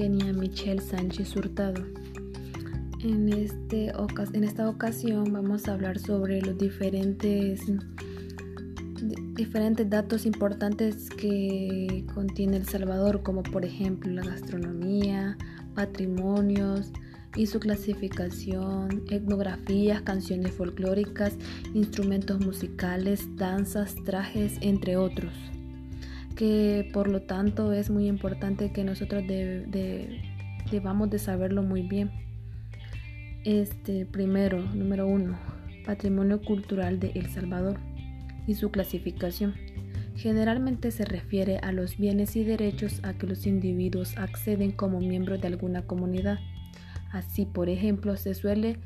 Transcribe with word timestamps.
Kenia 0.00 0.32
Michelle 0.32 0.80
Sánchez 0.80 1.36
Hurtado. 1.36 1.84
En, 3.04 3.28
este, 3.28 3.92
esta 4.32 4.66
ocasión 4.66 5.30
vamos 5.30 5.68
a 5.68 5.74
hablar 5.74 5.98
sobre 5.98 6.40
los 6.40 6.56
diferentes 6.56 7.60
datos 9.90 10.24
importantes 10.24 11.10
que 11.10 12.06
contiene 12.14 12.56
El 12.56 12.64
Salvador, 12.64 13.22
como 13.22 13.42
por 13.42 13.66
ejemplo 13.66 14.10
la 14.10 14.24
gastronomía, 14.24 15.36
patrimonios 15.74 16.92
y 17.36 17.44
su 17.44 17.60
clasificación, 17.60 19.04
etnografías, 19.10 20.00
canciones 20.00 20.52
folclóricas, 20.52 21.36
instrumentos 21.74 22.40
musicales, 22.40 23.36
danzas, 23.36 23.94
trajes, 24.06 24.56
entre 24.62 24.96
otros 24.96 25.34
que 26.40 26.88
por 26.94 27.06
lo 27.06 27.20
tanto 27.20 27.74
es 27.74 27.90
muy 27.90 28.06
importante 28.06 28.72
que 28.72 28.82
nosotros 28.82 29.22
debamos 30.70 31.10
de 31.10 31.18
saberlo 31.18 31.62
muy 31.62 31.82
bien. 31.82 32.10
Este 33.44 34.06
primero, 34.06 34.62
número 34.74 35.06
uno, 35.06 35.38
patrimonio 35.84 36.40
cultural 36.40 36.98
de 36.98 37.12
El 37.14 37.28
Salvador 37.28 37.78
y 38.46 38.54
su 38.54 38.70
clasificación. 38.70 39.54
Generalmente 40.16 40.90
se 40.92 41.04
refiere 41.04 41.58
a 41.58 41.72
los 41.72 41.98
bienes 41.98 42.34
y 42.36 42.42
derechos 42.42 43.00
a 43.02 43.12
que 43.12 43.26
los 43.26 43.46
individuos 43.46 44.16
acceden 44.16 44.72
como 44.72 44.98
miembros 44.98 45.42
de 45.42 45.48
alguna 45.48 45.82
comunidad. 45.82 46.38
Así, 47.12 47.44
por 47.44 47.68
ejemplo, 47.68 48.16
se 48.16 48.32
suele 48.32 48.78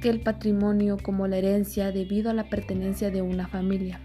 que 0.00 0.08
el 0.08 0.20
patrimonio 0.20 0.98
como 1.02 1.26
la 1.26 1.36
herencia 1.36 1.90
debido 1.90 2.30
a 2.30 2.32
la 2.32 2.48
pertenencia 2.48 3.10
de 3.10 3.22
una 3.22 3.48
familia 3.48 4.00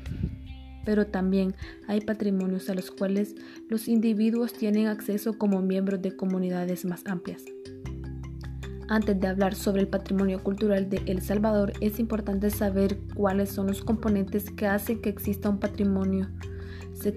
pero 0.90 1.06
también 1.06 1.54
hay 1.88 2.02
patrimonios 2.02 2.68
a 2.68 2.74
los 2.74 2.90
cuales 2.90 3.36
los 3.70 3.88
individuos 3.88 4.54
tienen 4.54 4.88
acceso 4.88 5.38
como 5.38 5.62
miembros 5.62 6.02
de 6.02 6.16
comunidades 6.16 6.84
más 6.84 7.06
amplias. 7.06 7.44
Antes 8.88 9.20
de 9.20 9.28
hablar 9.28 9.54
sobre 9.54 9.82
el 9.82 9.88
patrimonio 9.88 10.42
cultural 10.42 10.90
de 10.90 11.00
El 11.06 11.22
Salvador, 11.22 11.74
es 11.80 12.00
importante 12.00 12.50
saber 12.50 12.98
cuáles 13.14 13.52
son 13.52 13.68
los 13.68 13.84
componentes 13.84 14.50
que 14.50 14.66
hacen 14.66 15.00
que 15.00 15.10
exista 15.10 15.48
un 15.52 15.60
patrimonio. 15.60 16.28
Se, 16.96 17.14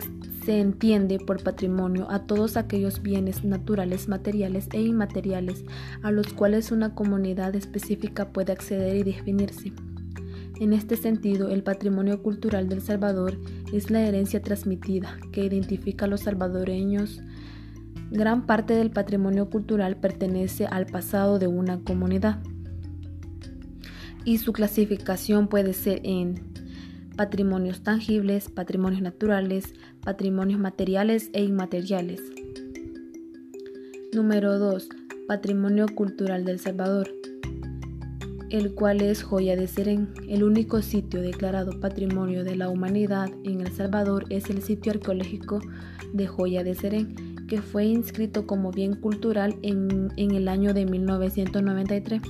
entiende 0.61 1.19
por 1.19 1.43
patrimonio 1.43 2.11
a 2.11 2.27
todos 2.27 2.59
aquellos 2.59 3.01
bienes 3.01 3.43
naturales, 3.43 4.07
materiales 4.07 4.69
e 4.75 4.83
inmateriales 4.83 5.65
a 6.03 6.11
los 6.11 6.35
cuales 6.35 6.73
una 6.73 6.95
comunidad 6.95 7.57
específica 7.57 8.35
puede 8.35 8.53
acceder 8.53 8.97
y 8.97 9.03
definirse. 9.03 9.73
En 10.63 10.73
este 10.73 10.95
sentido, 10.95 11.49
el 11.49 11.65
patrimonio 11.65 12.23
cultural 12.23 12.69
del 12.69 12.83
Salvador 12.83 13.37
es 13.73 13.91
la 13.91 14.07
herencia 14.07 14.41
transmitida 14.43 15.19
que 15.33 15.45
identifica 15.45 16.05
a 16.05 16.09
los 16.09 16.21
salvadoreños. 16.21 17.21
Gran 18.13 18.47
parte 18.47 18.75
del 18.75 18.93
patrimonio 18.93 19.51
cultural 19.51 19.97
pertenece 19.97 20.67
al 20.67 20.87
pasado 20.87 21.41
de 21.41 21.49
una 21.49 21.81
comunidad 21.81 22.41
y 24.25 24.39
su 24.39 24.53
clasificación 24.53 25.49
puede 25.49 25.73
ser 25.73 26.01
en 26.05 26.41
patrimonios 27.17 27.83
tangibles, 27.83 28.49
patrimonios 28.49 29.03
naturales, 29.03 29.75
patrimonios 30.05 30.61
materiales 30.61 31.29
e 31.33 31.43
inmateriales. 31.43 32.23
Número 34.13 34.61
2. 34.61 34.91
Patrimonio 35.27 35.87
cultural 35.93 36.45
del 36.45 36.61
Salvador 36.61 37.22
el 38.53 38.75
cual 38.75 39.01
es 39.01 39.23
Joya 39.23 39.57
de 39.57 39.67
Serén. 39.67 40.13
El 40.29 40.45
único 40.45 40.83
sitio 40.83 41.23
declarado 41.23 41.81
Patrimonio 41.81 42.45
de 42.45 42.55
la 42.55 42.69
Humanidad 42.69 43.31
en 43.45 43.63
El 43.63 43.73
Salvador 43.73 44.27
es 44.29 44.51
el 44.51 44.63
sitio 44.63 44.93
arqueológico 44.93 45.61
de 46.13 46.27
Joya 46.27 46.63
de 46.63 46.75
Serén, 46.75 47.47
que 47.49 47.63
fue 47.63 47.87
inscrito 47.87 48.47
como 48.47 48.71
bien 48.71 48.95
cultural 48.95 49.57
en, 49.63 50.13
en 50.19 50.33
el 50.33 50.49
año 50.49 50.75
de 50.75 50.85
1993. 50.85 52.21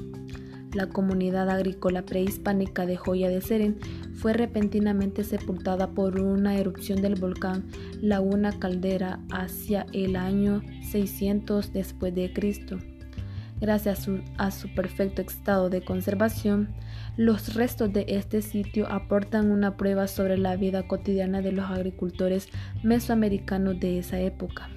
La 0.75 0.89
comunidad 0.89 1.51
agrícola 1.51 2.05
prehispánica 2.05 2.87
de 2.87 2.97
Joya 2.97 3.29
de 3.29 3.41
Serén 3.41 3.79
fue 4.15 4.33
repentinamente 4.33 5.25
sepultada 5.25 5.91
por 5.91 6.21
una 6.21 6.57
erupción 6.57 7.03
del 7.03 7.17
volcán 7.17 7.65
Laguna 8.01 8.57
Caldera 8.61 9.19
hacia 9.33 9.87
el 9.93 10.15
año 10.15 10.63
600 10.89 11.73
después 11.73 12.15
de 12.15 12.33
Cristo. 12.33 12.79
Gracias 13.63 14.09
a 14.39 14.51
su, 14.51 14.75
perfecto 14.75 15.23
estado 15.23 15.71
de 15.71 15.85
conservación, 15.85 16.75
los 17.17 17.55
restos 17.55 17.93
de 17.93 18.05
este 18.09 18.43
sitio 18.43 18.91
aportan 18.91 19.53
una 19.53 19.77
prueba 19.77 20.09
sobre 20.09 20.37
la 20.37 20.57
vida 20.57 20.89
cotidiana 20.89 21.43
de 21.43 21.53
los 21.53 21.71
agricultores 21.71 22.49
mesoamericanos 22.83 23.79
de 23.79 24.01
esa 24.01 24.19
época. 24.19 24.69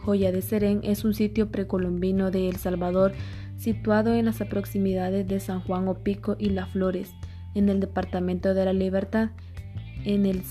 Joya 0.00 0.32
de 0.32 0.42
Serén 0.42 0.80
es 0.82 1.04
un 1.04 1.14
sitio 1.14 1.52
precolombino 1.52 2.32
de 2.32 2.48
El 2.48 2.56
Salvador 2.56 3.12
situado 3.56 4.12
en 4.12 4.24
las 4.24 4.38
proximidades 4.38 5.28
de 5.28 5.38
San 5.38 5.60
Juan 5.60 5.86
Opico 5.86 6.34
y 6.40 6.50
Las 6.50 6.70
Flores, 6.70 7.14
en 7.54 7.68
el 7.68 7.78
departamento 7.78 8.52
de 8.52 8.64
la 8.64 8.72
Libertad, 8.72 9.30
en 10.04 10.26
el, 10.26 10.42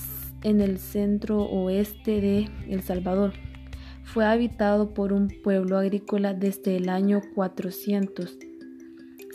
en 0.44 0.62
el 0.62 0.78
centro 0.78 1.44
oeste 1.44 2.22
de 2.22 2.50
El 2.70 2.82
Salvador 2.82 3.34
fue 4.08 4.26
habitado 4.26 4.94
por 4.94 5.12
un 5.12 5.28
pueblo 5.44 5.78
agrícola 5.78 6.34
desde 6.34 6.78
el 6.78 6.88
año 6.88 7.22
400, 7.36 8.38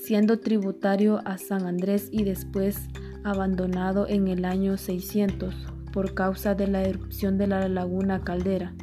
siendo 0.02 0.40
tributario 0.40 1.20
a 1.26 1.36
San 1.36 1.66
Andrés 1.66 2.08
y 2.10 2.24
después 2.24 2.88
abandonado 3.22 4.08
en 4.08 4.28
el 4.28 4.46
año 4.46 4.78
600 4.78 5.54
por 5.92 6.14
causa 6.14 6.54
de 6.54 6.68
la 6.68 6.82
erupción 6.82 7.36
de 7.36 7.48
la 7.48 7.68
laguna 7.68 8.24
Caldera. 8.24 8.74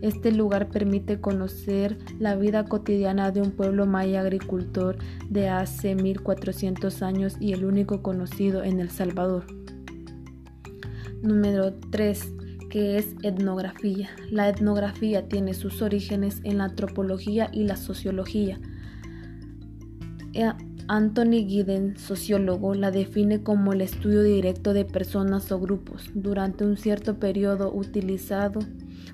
Este 0.00 0.32
lugar 0.32 0.70
permite 0.70 1.20
conocer 1.20 1.98
la 2.18 2.34
vida 2.34 2.64
cotidiana 2.64 3.30
de 3.30 3.42
un 3.42 3.50
pueblo 3.50 3.84
maya 3.84 4.22
agricultor 4.22 4.96
de 5.28 5.50
hace 5.50 5.94
1400 5.94 7.02
años 7.02 7.36
y 7.38 7.52
el 7.52 7.66
único 7.66 8.02
conocido 8.02 8.64
en 8.64 8.80
El 8.80 8.88
Salvador. 8.90 9.44
Número 11.20 11.74
3 11.90 12.37
que 12.68 12.98
es 12.98 13.14
etnografía. 13.22 14.10
La 14.30 14.48
etnografía 14.48 15.28
tiene 15.28 15.54
sus 15.54 15.82
orígenes 15.82 16.40
en 16.44 16.58
la 16.58 16.64
antropología 16.64 17.50
y 17.52 17.64
la 17.64 17.76
sociología. 17.76 18.60
Eh, 20.34 20.52
Anthony 20.88 21.46
Giddens, 21.46 22.00
sociólogo, 22.00 22.74
la 22.74 22.90
define 22.90 23.42
como 23.42 23.74
el 23.74 23.82
estudio 23.82 24.22
directo 24.22 24.72
de 24.72 24.86
personas 24.86 25.52
o 25.52 25.60
grupos 25.60 26.10
durante 26.14 26.64
un 26.64 26.78
cierto 26.78 27.18
periodo 27.18 27.70
utilizado, 27.74 28.60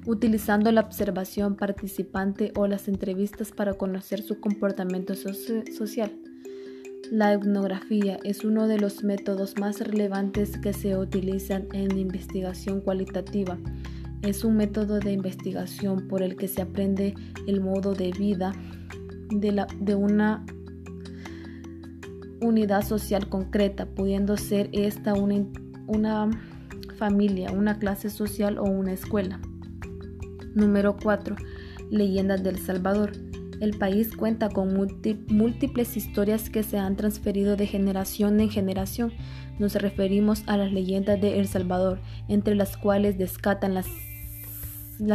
utilizando 0.06 0.70
la 0.70 0.82
observación 0.82 1.56
participante 1.56 2.52
o 2.54 2.68
las 2.68 2.86
entrevistas 2.86 3.50
para 3.50 3.74
conocer 3.74 4.22
su 4.22 4.38
comportamiento 4.38 5.14
social. 5.16 6.12
La 7.14 7.32
etnografía 7.32 8.18
es 8.24 8.42
uno 8.42 8.66
de 8.66 8.76
los 8.76 9.04
métodos 9.04 9.56
más 9.56 9.80
relevantes 9.80 10.58
que 10.58 10.72
se 10.72 10.96
utilizan 10.96 11.68
en 11.72 11.96
investigación 11.96 12.80
cualitativa. 12.80 13.56
Es 14.22 14.42
un 14.42 14.56
método 14.56 14.98
de 14.98 15.12
investigación 15.12 16.08
por 16.08 16.24
el 16.24 16.34
que 16.34 16.48
se 16.48 16.62
aprende 16.62 17.14
el 17.46 17.60
modo 17.60 17.94
de 17.94 18.10
vida 18.10 18.52
de, 19.30 19.94
una 19.94 20.44
unidad 22.40 22.82
social 22.84 23.28
concreta, 23.28 23.86
pudiendo 23.86 24.36
ser 24.36 24.68
esta 24.72 25.14
una, 25.14 25.36
una 25.86 26.30
familia, 26.96 27.52
una 27.52 27.78
clase 27.78 28.10
social 28.10 28.58
o 28.58 28.64
una 28.64 28.92
escuela. 28.92 29.38
Número 30.56 30.96
4. 31.00 31.36
Leyendas 31.90 32.42
del 32.42 32.58
Salvador. 32.58 33.12
El 33.64 33.78
país 33.78 34.14
cuenta 34.14 34.50
con 34.50 34.74
múltiples 34.74 35.96
historias 35.96 36.50
que 36.50 36.62
se 36.62 36.76
han 36.76 36.96
transferido 36.96 37.56
de 37.56 37.66
generación 37.66 38.38
en 38.40 38.50
generación. 38.50 39.14
Nos 39.58 39.74
referimos 39.76 40.44
a 40.46 40.58
las 40.58 40.70
leyendas 40.70 41.18
de 41.18 41.38
El 41.40 41.48
Salvador, 41.48 41.98
entre 42.28 42.56
las 42.56 42.76
cuales 42.76 43.16
descatan 43.16 43.72
las, 43.72 43.86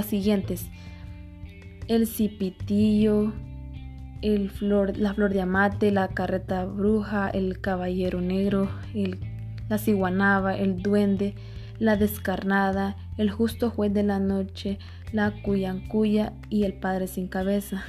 siguientes. 0.04 0.68
El 1.88 2.07
cipitillo, 2.07 3.34
la 4.24 5.13
flor 5.13 5.31
de 5.31 5.42
amate, 5.42 5.92
la 5.92 6.07
carreta 6.07 6.66
bruja, 6.66 7.30
el 7.30 7.62
caballero 7.62 8.19
negro, 8.19 8.68
la 9.69 9.78
ciguanaba, 9.78 10.57
el 10.57 10.81
duende, 10.81 11.36
la 11.78 11.98
descarnada, 11.98 12.98
el 13.16 13.30
justo 13.30 13.69
juez 13.69 13.94
de 13.94 14.02
la 14.02 14.18
noche, 14.18 14.80
la 15.12 15.40
cuyancuya 15.44 16.34
y 16.50 16.63
el 16.63 16.74
padre 16.74 17.06
sin 17.06 17.28
cabeza. 17.28 17.86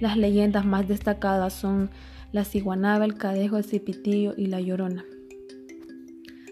Las 0.00 0.18
leyendas 0.18 0.66
más 0.66 0.86
destacadas 0.86 1.54
son 1.54 1.88
la 2.30 2.44
ciguanaba, 2.44 3.06
el 3.06 3.14
cadejo, 3.14 3.56
el 3.56 3.64
cipitillo 3.64 4.34
y 4.36 4.46
la 4.46 4.60
llorona. 4.60 5.06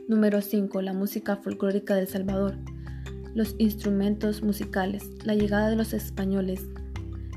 Número 0.08 0.40
5. 0.40 0.80
La 0.80 0.94
música 0.94 1.36
folclórica 1.36 1.94
del 1.94 2.08
Salvador. 2.08 2.56
Los 3.34 3.54
instrumentos 3.58 4.42
musicales. 4.42 5.10
La 5.24 5.34
llegada 5.34 5.68
de 5.68 5.76
los 5.76 5.92
españoles. 5.92 6.66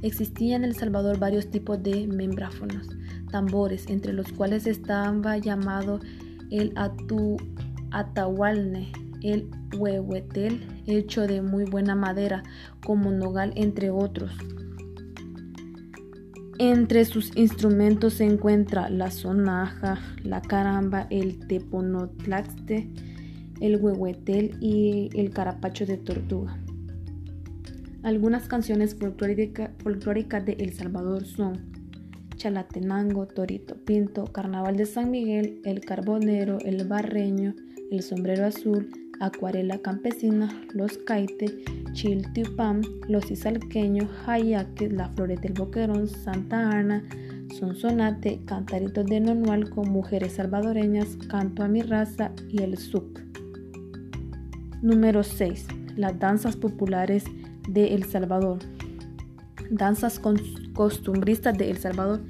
Existían 0.02 0.64
en 0.64 0.70
El 0.70 0.76
Salvador 0.76 1.20
varios 1.20 1.50
tipos 1.50 1.84
de 1.84 2.08
membráfonos, 2.08 2.88
tambores, 3.30 3.88
entre 3.90 4.14
los 4.14 4.32
cuales 4.32 4.66
estaba 4.66 5.38
llamado 5.38 6.00
el 6.52 6.72
atu, 6.78 7.36
atahualne, 7.92 8.94
el 9.24 9.50
huehuetel, 9.78 10.66
hecho 10.86 11.28
de 11.28 11.42
muy 11.42 11.66
buena 11.66 11.96
madera, 11.96 12.44
como 12.86 13.12
nogal, 13.12 13.52
entre 13.56 13.90
otros. 13.90 14.32
Entre 16.60 17.06
sus 17.06 17.38
instrumentos 17.38 18.16
se 18.16 18.26
encuentra 18.26 18.90
la 18.90 19.12
sonaja, 19.12 20.00
la 20.24 20.42
caramba, 20.42 21.06
el 21.12 21.48
teponotlaxte, 21.48 22.90
el 23.62 23.78
huehuetel 23.78 24.58
y 24.60 25.10
el 25.14 25.30
carapacho 25.30 25.86
de 25.86 25.98
tortuga. 25.98 26.58
Algunas 28.02 28.48
canciones 28.48 28.96
folclóricas 28.96 30.46
de 30.46 30.54
El 30.54 30.74
Salvador 30.74 31.26
son 31.26 31.78
Chalatenango, 32.38 33.28
Torito 33.28 33.76
Pinto, 33.76 34.26
Carnaval 34.26 34.78
de 34.78 34.88
San 34.88 35.12
Miguel, 35.12 35.62
El 35.64 35.82
Carbonero, 35.82 36.58
El 36.66 36.88
Barreño, 36.88 37.54
El 37.92 38.02
Sombrero 38.02 38.46
Azul, 38.46 38.90
Acuarela 39.20 39.80
Campesina, 39.80 40.50
Los 40.74 40.98
Caite, 40.98 41.64
Chiltiupam, 41.94 42.82
Los 43.08 43.32
Izalqueños, 43.32 44.10
Hayaque, 44.26 44.90
La 44.90 45.10
Flores 45.10 45.42
del 45.42 45.54
Boquerón, 45.54 46.08
Santa 46.08 46.70
Ana, 46.70 47.04
Sonsonate, 47.58 48.42
Cantaritos 48.46 49.06
de 49.06 49.20
Nonual 49.20 49.70
con 49.70 49.90
Mujeres 49.90 50.34
Salvadoreñas, 50.34 51.18
Canto 51.30 51.64
a 51.64 51.68
mi 51.68 51.82
raza 51.82 52.32
y 52.50 52.62
El 52.62 52.78
Suc. 52.78 53.22
Número 54.82 55.24
6. 55.24 55.68
Las 55.96 56.20
danzas 56.20 56.56
populares 56.56 57.24
de 57.68 57.96
El 57.96 58.04
Salvador. 58.04 58.60
Danzas 59.72 60.22
costumbristas 60.74 61.58
de 61.58 61.72
El 61.72 61.78
Salvador 61.78 62.22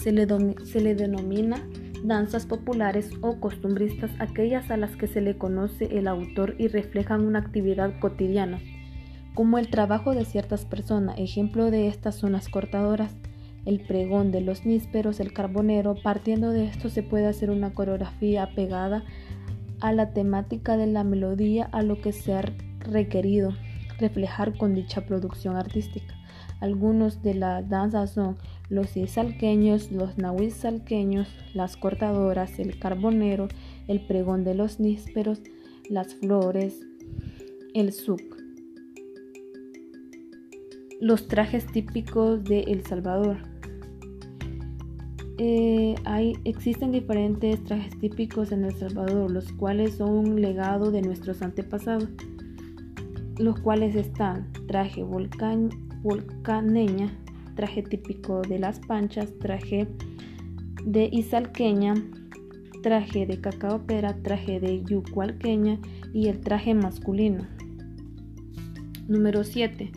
se 0.00 0.12
le 0.12 0.94
denomina 0.94 1.60
danzas 2.04 2.46
populares 2.46 3.10
o 3.20 3.40
costumbristas 3.40 4.10
aquellas 4.18 4.70
a 4.70 4.76
las 4.76 4.96
que 4.96 5.06
se 5.06 5.20
le 5.20 5.36
conoce 5.36 5.98
el 5.98 6.08
autor 6.08 6.54
y 6.58 6.68
reflejan 6.68 7.26
una 7.26 7.40
actividad 7.40 7.98
cotidiana, 7.98 8.60
como 9.34 9.58
el 9.58 9.68
trabajo 9.68 10.14
de 10.14 10.24
ciertas 10.24 10.64
personas. 10.64 11.18
Ejemplo 11.18 11.70
de 11.70 11.88
estas 11.88 12.16
son 12.16 12.32
las 12.32 12.48
cortadoras, 12.48 13.14
el 13.64 13.80
pregón 13.80 14.30
de 14.30 14.40
los 14.40 14.64
nísperos, 14.64 15.20
el 15.20 15.32
carbonero. 15.32 15.96
Partiendo 16.02 16.50
de 16.50 16.66
esto 16.66 16.88
se 16.88 17.02
puede 17.02 17.26
hacer 17.26 17.50
una 17.50 17.74
coreografía 17.74 18.48
pegada 18.54 19.04
a 19.80 19.92
la 19.92 20.12
temática 20.12 20.76
de 20.76 20.86
la 20.86 21.04
melodía 21.04 21.68
a 21.72 21.82
lo 21.82 22.00
que 22.00 22.12
se 22.12 22.34
ha 22.34 22.42
requerido 22.80 23.52
reflejar 23.98 24.56
con 24.56 24.74
dicha 24.74 25.02
producción 25.06 25.56
artística. 25.56 26.14
Algunos 26.60 27.22
de 27.22 27.34
las 27.34 27.68
danzas 27.68 28.12
son 28.12 28.38
los 28.68 28.96
isalqueños, 28.96 29.92
los 29.92 30.18
nahuizalqueños, 30.18 31.28
las 31.54 31.76
cortadoras, 31.76 32.58
el 32.58 32.78
carbonero, 32.78 33.48
el 33.86 34.04
pregón 34.06 34.44
de 34.44 34.54
los 34.54 34.80
nísperos, 34.80 35.40
las 35.88 36.14
flores, 36.14 36.80
el 37.74 37.92
suc. 37.92 38.20
Los 41.00 41.28
trajes 41.28 41.66
típicos 41.66 42.42
de 42.44 42.60
El 42.60 42.84
Salvador. 42.84 43.38
Eh, 45.38 45.94
hay, 46.04 46.32
existen 46.44 46.92
diferentes 46.92 47.62
trajes 47.64 47.96
típicos 47.98 48.52
en 48.52 48.64
El 48.64 48.74
Salvador, 48.74 49.30
los 49.30 49.52
cuales 49.52 49.96
son 49.96 50.14
un 50.14 50.40
legado 50.40 50.90
de 50.90 51.02
nuestros 51.02 51.42
antepasados, 51.42 52.08
los 53.36 53.60
cuales 53.60 53.94
están 53.94 54.50
traje 54.66 55.04
volcaneña, 56.02 57.12
traje 57.56 57.82
típico 57.82 58.42
de 58.42 58.60
las 58.60 58.78
panchas, 58.78 59.36
traje 59.40 59.88
de 60.84 61.08
izalqueña, 61.10 61.94
traje 62.82 63.26
de 63.26 63.40
cacaopera, 63.40 64.22
traje 64.22 64.60
de 64.60 64.84
yucualqueña 64.84 65.80
y 66.12 66.28
el 66.28 66.40
traje 66.40 66.74
masculino. 66.74 67.48
Número 69.08 69.42
7. 69.42 69.90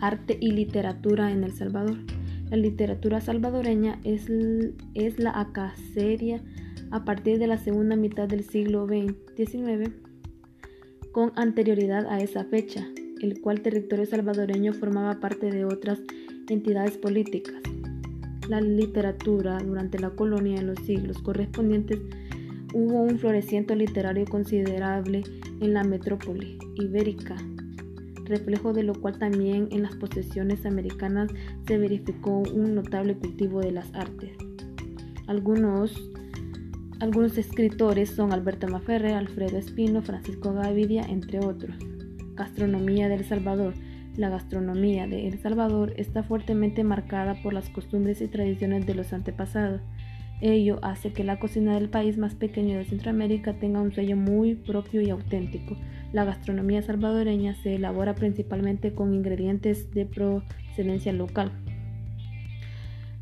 Arte 0.00 0.38
y 0.40 0.52
literatura 0.52 1.32
en 1.32 1.42
El 1.42 1.52
Salvador. 1.52 1.98
La 2.50 2.56
literatura 2.56 3.20
salvadoreña 3.20 3.98
es, 4.04 4.28
es 4.94 5.18
la 5.18 5.40
acaceria 5.40 6.40
a 6.92 7.04
partir 7.04 7.38
de 7.38 7.48
la 7.48 7.58
segunda 7.58 7.96
mitad 7.96 8.28
del 8.28 8.44
siglo 8.44 8.86
XIX, 8.86 9.90
con 11.10 11.32
anterioridad 11.34 12.06
a 12.06 12.20
esa 12.20 12.44
fecha, 12.44 12.86
el 13.20 13.40
cual 13.40 13.62
territorio 13.62 14.06
salvadoreño 14.06 14.72
formaba 14.72 15.18
parte 15.18 15.50
de 15.50 15.64
otras 15.64 16.00
entidades 16.54 16.96
políticas. 16.96 17.54
La 18.48 18.60
literatura 18.60 19.58
durante 19.58 19.98
la 19.98 20.10
colonia 20.10 20.60
en 20.60 20.68
los 20.68 20.78
siglos 20.80 21.18
correspondientes 21.18 21.98
hubo 22.74 23.02
un 23.02 23.18
florecimiento 23.18 23.74
literario 23.74 24.24
considerable 24.26 25.22
en 25.60 25.74
la 25.74 25.82
metrópoli 25.82 26.58
ibérica, 26.76 27.36
reflejo 28.24 28.72
de 28.72 28.82
lo 28.82 28.94
cual 28.94 29.18
también 29.18 29.68
en 29.70 29.82
las 29.82 29.96
posesiones 29.96 30.66
americanas 30.66 31.30
se 31.66 31.78
verificó 31.78 32.40
un 32.40 32.74
notable 32.74 33.16
cultivo 33.16 33.60
de 33.60 33.72
las 33.72 33.92
artes. 33.94 34.30
Algunos, 35.26 36.10
algunos 37.00 37.38
escritores 37.38 38.10
son 38.10 38.32
Alberto 38.32 38.68
Maferre, 38.68 39.14
Alfredo 39.14 39.58
Espino, 39.58 40.02
Francisco 40.02 40.52
Gavidia, 40.52 41.02
entre 41.08 41.40
otros. 41.40 41.76
Gastronomía 42.34 43.08
del 43.08 43.24
Salvador. 43.24 43.74
La 44.16 44.30
gastronomía 44.30 45.06
de 45.06 45.28
El 45.28 45.38
Salvador 45.38 45.92
está 45.98 46.22
fuertemente 46.22 46.84
marcada 46.84 47.34
por 47.42 47.52
las 47.52 47.68
costumbres 47.68 48.22
y 48.22 48.28
tradiciones 48.28 48.86
de 48.86 48.94
los 48.94 49.12
antepasados. 49.12 49.82
Ello 50.40 50.78
hace 50.82 51.12
que 51.12 51.22
la 51.22 51.38
cocina 51.38 51.74
del 51.74 51.90
país 51.90 52.16
más 52.16 52.34
pequeño 52.34 52.78
de 52.78 52.86
Centroamérica 52.86 53.54
tenga 53.54 53.80
un 53.80 53.92
sello 53.92 54.16
muy 54.16 54.54
propio 54.54 55.02
y 55.02 55.10
auténtico. 55.10 55.76
La 56.14 56.24
gastronomía 56.24 56.82
salvadoreña 56.82 57.54
se 57.56 57.74
elabora 57.74 58.14
principalmente 58.14 58.94
con 58.94 59.14
ingredientes 59.14 59.90
de 59.92 60.06
procedencia 60.06 61.12
local. 61.12 61.52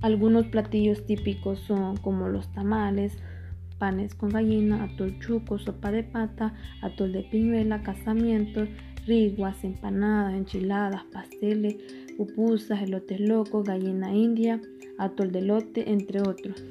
Algunos 0.00 0.46
platillos 0.46 1.06
típicos 1.06 1.58
son 1.61 1.96
como 1.96 2.29
los 2.29 2.52
tamales, 2.52 3.17
panes 3.79 4.14
con 4.14 4.31
gallina, 4.31 4.85
atol 4.85 5.19
chuco, 5.19 5.58
sopa 5.58 5.91
de 5.91 6.05
pata, 6.05 6.55
atol 6.82 7.12
de 7.12 7.23
piñuela, 7.23 7.82
casamientos, 7.82 8.69
riguas, 9.06 9.62
empanadas, 9.64 10.34
enchiladas, 10.34 11.04
pasteles, 11.12 11.76
pupusas, 12.16 12.82
elotes 12.82 13.20
locos, 13.20 13.64
gallina 13.64 14.14
india, 14.14 14.60
atol 14.98 15.32
de 15.32 15.42
lote, 15.42 15.90
entre 15.90 16.20
otros. 16.20 16.62